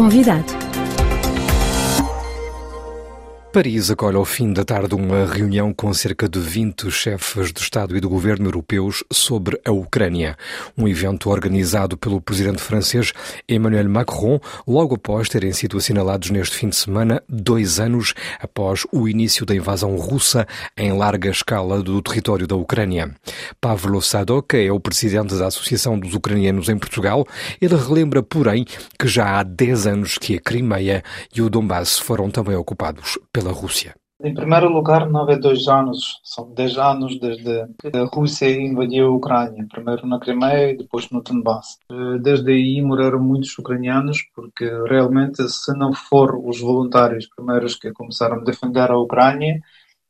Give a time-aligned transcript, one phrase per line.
[0.00, 0.59] convidado.
[3.52, 7.96] Paris acolhe ao fim da tarde uma reunião com cerca de 20 chefes de Estado
[7.96, 10.36] e de governo europeus sobre a Ucrânia.
[10.78, 13.12] Um evento organizado pelo presidente francês
[13.48, 19.08] Emmanuel Macron, logo após terem sido assinalados neste fim de semana dois anos após o
[19.08, 23.12] início da invasão russa em larga escala do território da Ucrânia.
[23.60, 27.26] Pavlo Sadok é o presidente da Associação dos Ucranianos em Portugal.
[27.60, 28.64] Ele relembra, porém,
[28.96, 31.02] que já há 10 anos que a Crimeia
[31.34, 33.94] e o Donbass foram também ocupados pela Rússia?
[34.22, 39.06] Em primeiro lugar, não é dois anos, são dez anos desde que a Rússia invadiu
[39.06, 41.78] a Ucrânia, primeiro na Crimeia e depois no Donbass.
[41.90, 47.92] Eh, desde aí morreram muitos ucranianos, porque realmente, se não for os voluntários primeiros que
[47.92, 49.58] começaram a defender a Ucrânia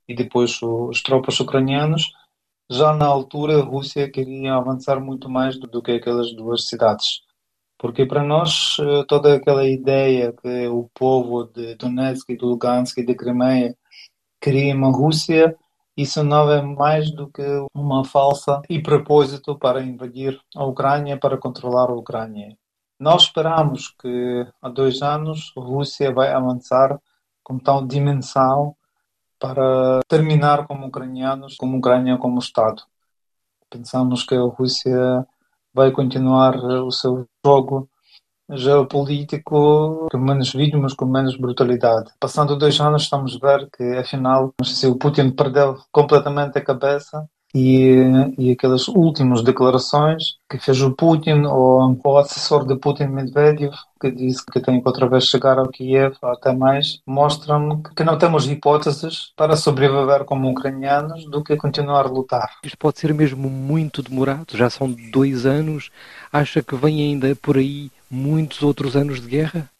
[0.08, 2.12] e depois os tropas ucranianos,
[2.68, 7.22] já na altura a Rússia queria avançar muito mais do que aquelas duas cidades.
[7.80, 13.06] Porque para nós eh, toda aquela ideia que o povo de Donetsk de Lugansk e
[13.06, 13.74] de Crimeia
[14.38, 15.56] queria uma Rússia,
[15.96, 17.42] isso não é mais do que
[17.74, 22.54] uma falsa e propósito para invadir a Ucrânia, para controlar a Ucrânia.
[22.98, 27.00] Nós esperamos que há dois anos a Rússia vai avançar
[27.42, 28.76] com tal dimensão
[29.38, 32.82] para terminar como ucranianos, como Ucrânia como Estado.
[33.70, 35.26] Pensamos que a Rússia
[35.74, 37.88] vai continuar o seu jogo
[38.52, 42.10] geopolítico com menos vítimas, com menos brutalidade.
[42.18, 47.28] Passando dois anos, estamos a ver que, afinal, se o Putin perdeu completamente a cabeça
[47.54, 47.96] e,
[48.38, 54.10] e aquelas últimas declarações que fez o Putin ou o assessor de Putin Medvedev que
[54.10, 58.48] disse que tem que outra vez chegar ao Kiev até mais mostram que não temos
[58.48, 62.58] hipóteses para sobreviver como ucranianos do que continuar a lutar.
[62.64, 65.90] Isto pode ser mesmo muito demorado, já são dois anos.
[66.32, 69.70] Acha que vem ainda por aí muitos outros anos de guerra?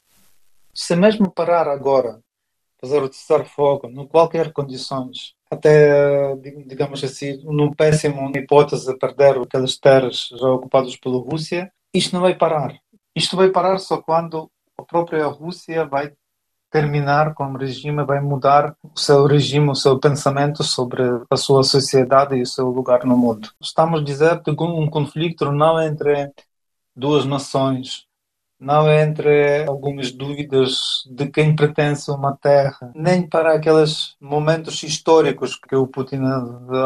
[0.74, 2.20] Se mesmo parar agora,
[2.80, 9.76] fazer o cessar-fogo, em qualquer condições, até, digamos assim, num péssimo hipótese de perder aquelas
[9.76, 12.78] terras já ocupadas pela Rússia, isto não vai parar.
[13.16, 16.12] Isto vai parar só quando a própria Rússia vai
[16.70, 21.64] terminar com o regime, vai mudar o seu regime, o seu pensamento sobre a sua
[21.64, 23.50] sociedade e o seu lugar no mundo.
[23.60, 26.30] Estamos a dizer que um conflito não é entre
[26.94, 28.06] duas nações,
[28.60, 35.56] não entre algumas dúvidas de quem pertence a uma terra, nem para aqueles momentos históricos
[35.56, 36.20] que o Putin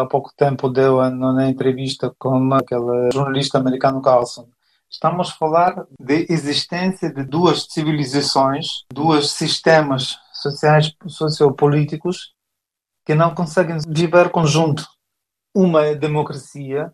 [0.01, 4.49] há pouco tempo deu na entrevista com aquele jornalista americano Carlson.
[4.89, 12.33] Estamos a falar de existência de duas civilizações, dois sistemas sociais sociopolíticos
[13.05, 14.87] que não conseguem viver conjunto.
[15.53, 16.93] Uma é democracia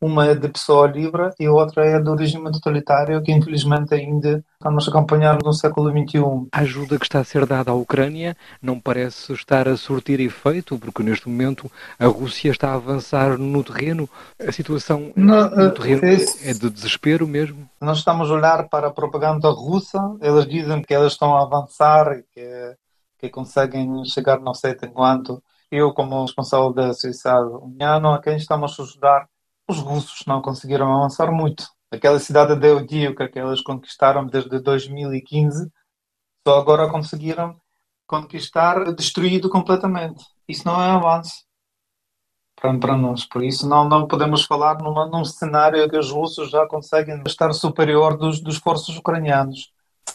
[0.00, 4.88] uma é de pessoa livre e outra é do regime totalitário que infelizmente ainda estamos
[4.88, 6.48] a acompanhar no século XXI.
[6.52, 10.78] A ajuda que está a ser dada à Ucrânia não parece estar a surtir efeito,
[10.78, 14.08] porque neste momento a Rússia está a avançar no terreno.
[14.38, 17.68] A situação não, no terreno é, é de desespero mesmo.
[17.80, 22.12] Nós estamos a olhar para a propaganda russa, eles dizem que elas estão a avançar
[22.12, 22.76] e que,
[23.18, 25.42] que conseguem chegar não sei até quanto.
[25.70, 29.28] Eu, como responsável da Sociedade União, a quem estamos a ajudar
[29.70, 31.68] os russos não conseguiram avançar muito.
[31.90, 35.70] Aquela cidade de Eudiuca que eles conquistaram desde 2015,
[36.46, 37.58] só agora conseguiram
[38.06, 40.24] conquistar destruído completamente.
[40.48, 41.44] Isso não é avanço
[42.60, 43.24] para, para nós.
[43.26, 47.52] Por isso não, não podemos falar numa, num cenário que os russos já conseguem estar
[47.52, 49.72] superior dos, dos forços ucranianos.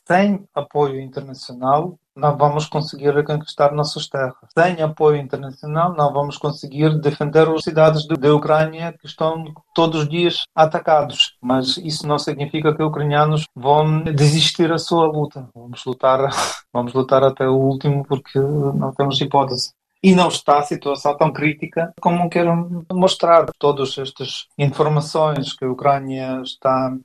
[0.07, 4.35] Sem apoio internacional, não vamos conseguir reconquistar nossas terras.
[4.57, 10.09] Sem apoio internacional, não vamos conseguir defender as cidades da Ucrânia que estão todos os
[10.09, 11.35] dias atacados.
[11.41, 15.50] Mas isso não significa que os ucranianos vão desistir da sua luta.
[15.53, 16.29] Vamos lutar,
[16.72, 21.34] vamos lutar até o último porque não temos hipótese e não está a situação tão
[21.34, 23.47] crítica como quero mostrar.
[23.57, 26.96] Todas estas informações que a Ucrânia está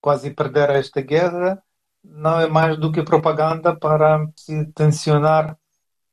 [0.00, 1.62] quase a perder esta guerra
[2.04, 4.26] não é mais do que propaganda para
[4.74, 5.56] tensionar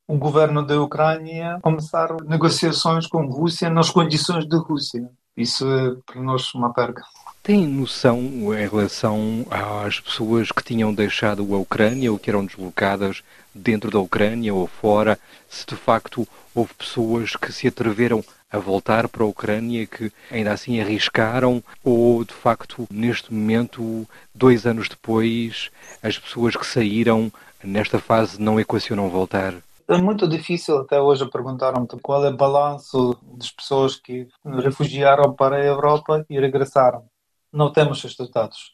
[0.07, 5.09] o governo da Ucrânia começar negociações com a Rússia nas condições da Rússia.
[5.37, 7.03] Isso é para nós uma perca.
[7.49, 8.19] Tem noção
[8.53, 13.23] em relação às pessoas que tinham deixado a Ucrânia ou que eram deslocadas
[13.55, 15.17] dentro da Ucrânia ou fora,
[15.49, 20.51] se de facto houve pessoas que se atreveram a voltar para a Ucrânia que ainda
[20.51, 25.71] assim arriscaram ou de facto neste momento, dois anos depois,
[26.03, 27.31] as pessoas que saíram
[27.63, 29.55] nesta fase não equacionam voltar?
[29.87, 35.55] É muito difícil até hoje perguntaram-me qual é o balanço das pessoas que refugiaram para
[35.55, 37.05] a Europa e regressaram.
[37.51, 38.73] Não temos estes dados.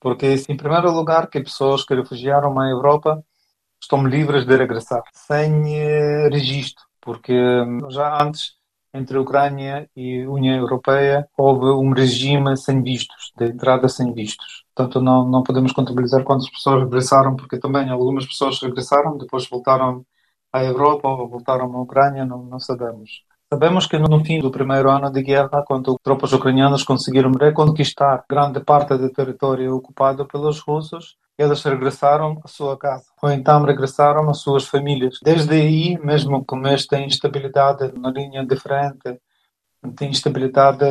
[0.00, 3.24] Porque, em primeiro lugar, que pessoas que refugiaram na Europa
[3.82, 8.54] estão livres de regressar, sem eh, registro, porque hum, já antes,
[8.94, 14.12] entre a Ucrânia e a União Europeia, houve um regime sem vistos, de entrada sem
[14.14, 14.64] vistos.
[14.74, 20.04] Portanto, não, não podemos contabilizar quantas pessoas regressaram, porque também algumas pessoas regressaram, depois voltaram
[20.52, 23.10] à Europa ou voltaram à Ucrânia, não, não sabemos.
[23.52, 28.60] Sabemos que no fim do primeiro ano de guerra, quando tropas ucranianas conseguiram reconquistar grande
[28.60, 34.40] parte do território ocupado pelos russos, eles regressaram à sua casa, ou então regressaram às
[34.40, 35.18] suas famílias.
[35.20, 39.20] Desde aí, mesmo com esta instabilidade na linha de frente,
[39.82, 40.86] de instabilidade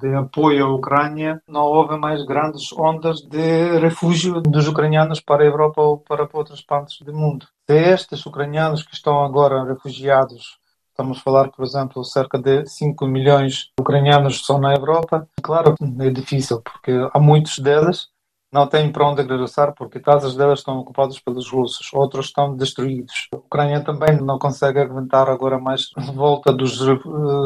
[0.00, 5.46] de apoio à Ucrânia, não houve mais grandes ondas de refúgio dos ucranianos para a
[5.46, 7.44] Europa ou para outras partes do mundo.
[7.68, 10.62] Se estes ucranianos que estão agora refugiados
[10.94, 15.28] Estamos a falar, por exemplo, cerca de 5 milhões de ucranianos são na Europa.
[15.42, 18.13] Claro é difícil, porque há muitos deles
[18.54, 23.26] não têm para onde regressar porque casas delas estão ocupadas pelos russos, outros estão destruídos.
[23.32, 26.78] A Ucrânia também não consegue aguentar agora mais volta dos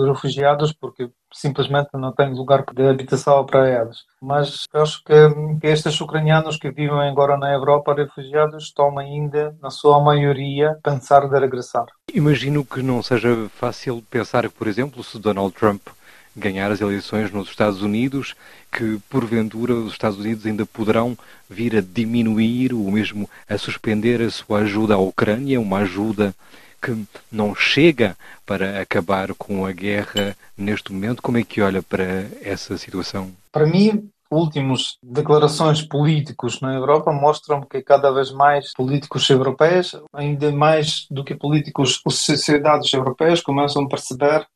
[0.07, 3.99] refugiados porque simplesmente não tem lugar de habitação para eles.
[4.21, 5.15] Mas acho que,
[5.61, 11.27] que estes ucranianos que vivem agora na Europa, refugiados, estão ainda, na sua maioria, pensar
[11.27, 11.87] de regressar.
[12.13, 15.89] Imagino que não seja fácil pensar por exemplo, se Donald Trump
[16.37, 18.35] ganhar as eleições nos Estados Unidos,
[18.73, 21.17] que porventura os Estados Unidos ainda poderão
[21.49, 26.35] vir a diminuir ou mesmo a suspender a sua ajuda à Ucrânia, uma ajuda
[26.81, 26.97] que
[27.31, 28.17] não chega
[28.47, 31.23] para acabar com a guerra neste momento.
[31.23, 33.33] Como é que olha para essa situação?
[33.53, 40.53] Para mim, últimas declarações políticos na Europa mostram que cada vez mais políticos europeus, ainda
[40.53, 44.47] mais do que políticos, sociedades europeias começam a perceber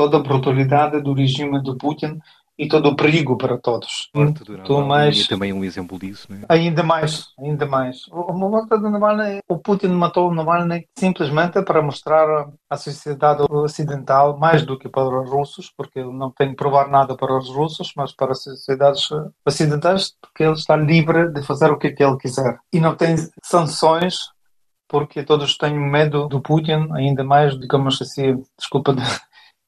[0.00, 2.18] toda a brutalidade do regime do Putin
[2.58, 4.08] e todo o perigo para todos.
[4.14, 5.26] Morte do mais...
[5.28, 6.46] também um exemplo disso, é?
[6.48, 8.08] Ainda mais, ainda mais.
[8.10, 14.38] O, morte do Navalny, o Putin matou o Navalny simplesmente para mostrar à sociedade ocidental,
[14.38, 17.50] mais do que para os russos, porque ele não tem que provar nada para os
[17.50, 19.06] russos, mas para as sociedades
[19.46, 22.58] ocidentais, porque ele está livre de fazer o que ele quiser.
[22.72, 24.30] E não tem sanções
[24.88, 28.92] porque todos têm medo do Putin, ainda mais, digamos assim, desculpa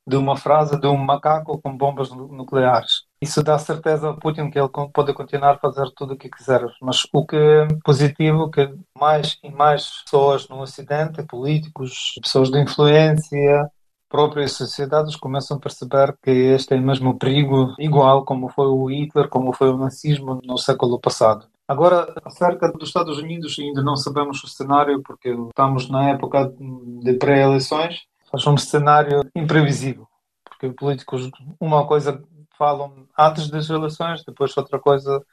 [0.07, 3.05] de uma frase de um macaco com bombas nucleares.
[3.21, 6.61] Isso dá certeza ao Putin que ele pode continuar a fazer tudo o que quiser.
[6.81, 12.51] Mas o que é positivo é que mais e mais pessoas no Ocidente, políticos, pessoas
[12.51, 13.71] de influência,
[14.09, 19.29] próprias sociedades começam a perceber que este é mesmo perigo igual como foi o Hitler,
[19.29, 21.47] como foi o nazismo no século passado.
[21.67, 26.53] Agora, acerca dos Estados Unidos, ainda não sabemos o cenário porque estamos na época
[27.03, 28.03] de pré-eleições
[28.33, 30.09] faz um cenário imprevisível,
[30.45, 31.31] porque os políticos,
[31.61, 32.21] uma coisa
[32.59, 35.25] falam antes das eleições, depois outra coisa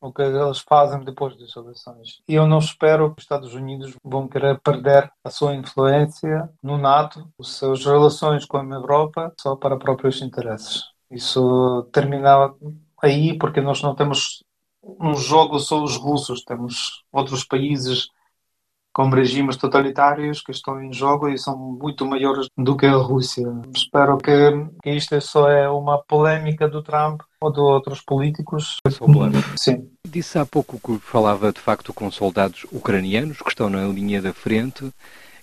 [0.00, 2.22] o que eles fazem depois das eleições.
[2.26, 6.78] E eu não espero que os Estados Unidos vão querer perder a sua influência no
[6.78, 10.84] NATO, as suas relações com a Europa, só para próprios interesses.
[11.10, 12.54] Isso termina
[13.02, 14.42] aí porque nós não temos
[14.82, 18.08] um jogo só os russos, temos outros países
[18.92, 23.46] com regimes totalitários que estão em jogo e são muito maiores do que a Rússia.
[23.74, 24.32] Espero que,
[24.82, 28.76] que isto só é uma polêmica do Trump ou de outros políticos.
[29.56, 29.88] Sim.
[30.06, 34.32] Disse há pouco que falava de facto com soldados ucranianos que estão na linha da
[34.32, 34.92] frente.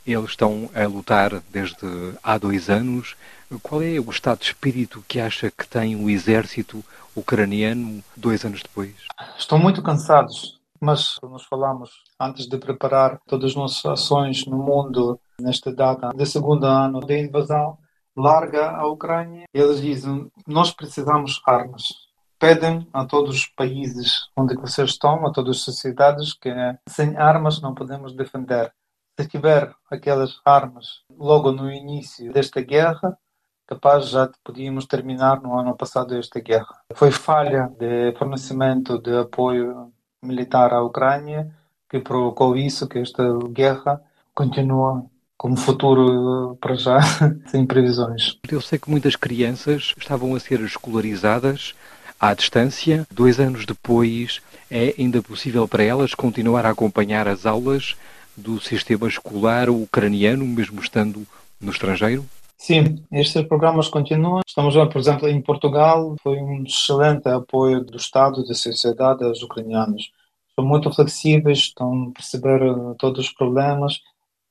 [0.05, 1.85] Eles estão a lutar desde
[2.23, 3.15] há dois anos.
[3.61, 6.83] Qual é o estado de espírito que acha que tem o exército
[7.15, 8.93] ucraniano dois anos depois?
[9.37, 15.19] Estão muito cansados mas nós falamos antes de preparar todas as nossas ações no mundo
[15.39, 17.77] nesta data de segundo ano da invasão
[18.17, 22.07] larga a Ucrânia, eles dizem nós precisamos armas.
[22.39, 26.49] Pedem a todos os países onde vocês estão, a todas as sociedades, que
[26.87, 28.73] sem armas não podemos defender.
[29.19, 33.17] Se tiver aquelas armas logo no início desta guerra,
[33.65, 36.79] capaz já podíamos terminar no ano passado esta guerra.
[36.93, 39.91] Foi falha de fornecimento de apoio
[40.23, 41.51] militar à Ucrânia
[41.89, 44.01] que provocou isso, que esta guerra
[44.33, 45.05] continua
[45.37, 46.99] como futuro para já,
[47.47, 48.37] sem previsões.
[48.49, 51.73] Eu sei que muitas crianças estavam a ser escolarizadas
[52.19, 53.07] à distância.
[53.11, 57.95] Dois anos depois, é ainda possível para elas continuar a acompanhar as aulas
[58.35, 61.25] do sistema escolar ucraniano, mesmo estando
[61.61, 62.25] no estrangeiro?
[62.57, 64.41] Sim, estes programas continuam.
[64.45, 70.11] Estamos, por exemplo, em Portugal, foi um excelente apoio do Estado da sociedade aos ucranianos.
[70.55, 74.01] São muito flexíveis, estão a perceber eh, todos os problemas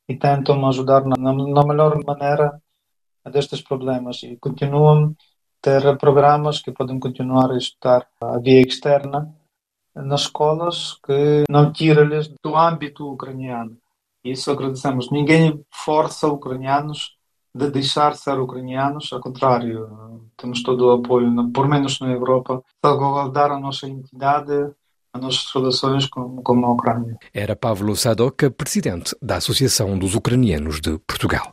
[0.09, 2.63] e tentam ajudar na, na melhor maneira
[3.31, 5.15] destes problemas e continuam a
[5.61, 9.35] ter programas que podem continuar a estudar a via externa
[9.95, 13.77] nas escolas que não tira-lhes do âmbito ucraniano.
[14.23, 15.11] Isso agradecemos.
[15.11, 17.16] Ninguém força ucranianos
[17.57, 19.89] de deixar de ser ucranianos, ao contrário,
[20.37, 24.53] temos todo o apoio, por menos na Europa, salvaguardar a nossa identidade,
[25.15, 27.17] as nossas relações com, com a Ucrânia.
[27.33, 31.53] Era Pavlo Sadok, presidente da Associação dos Ucranianos de Portugal.